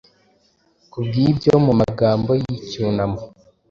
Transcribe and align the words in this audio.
Kubwibyo 0.91 1.53
mumagambo 1.65 2.31
yicyunamo 2.45 3.19